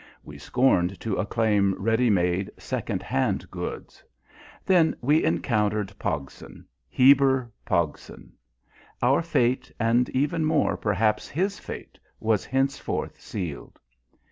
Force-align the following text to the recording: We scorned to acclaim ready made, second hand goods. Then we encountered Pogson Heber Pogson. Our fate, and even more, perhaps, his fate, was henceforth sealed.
We 0.23 0.39
scorned 0.39 0.99
to 1.01 1.17
acclaim 1.17 1.75
ready 1.77 2.09
made, 2.09 2.49
second 2.57 3.03
hand 3.03 3.45
goods. 3.51 4.03
Then 4.65 4.95
we 4.99 5.23
encountered 5.23 5.93
Pogson 5.99 6.65
Heber 6.89 7.51
Pogson. 7.67 8.31
Our 9.03 9.21
fate, 9.21 9.71
and 9.79 10.09
even 10.09 10.43
more, 10.43 10.75
perhaps, 10.75 11.29
his 11.29 11.59
fate, 11.59 11.99
was 12.19 12.45
henceforth 12.45 13.21
sealed. 13.21 13.77